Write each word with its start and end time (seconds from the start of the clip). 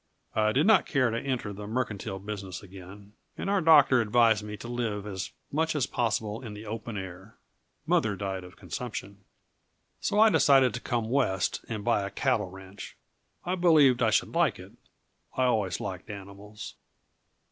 I 0.35 0.51
did 0.51 0.65
not 0.65 0.87
care 0.87 1.11
to 1.11 1.19
enter 1.19 1.53
the 1.53 1.67
mercantile 1.67 2.17
business 2.17 2.63
again, 2.63 3.13
and 3.37 3.51
our 3.51 3.61
doctor 3.61 4.01
advised 4.01 4.41
me 4.43 4.57
to 4.57 4.67
live 4.67 5.05
as 5.05 5.29
much 5.51 5.75
as 5.75 5.85
possible 5.85 6.41
in 6.43 6.55
the 6.55 6.65
open 6.65 6.97
air. 6.97 7.37
Mother 7.85 8.15
died 8.15 8.43
of 8.43 8.55
consumption. 8.55 9.23
So 9.99 10.19
I 10.19 10.31
decided 10.31 10.73
to 10.73 10.79
come 10.81 11.11
West 11.11 11.63
and 11.69 11.85
buy 11.85 12.01
a 12.01 12.09
cattle 12.09 12.49
ranch. 12.49 12.97
I 13.45 13.53
believed 13.53 14.01
I 14.01 14.09
should 14.09 14.33
like 14.33 14.57
it. 14.57 14.71
I 15.37 15.43
always 15.43 15.79
liked 15.79 16.09
animals." 16.09 16.73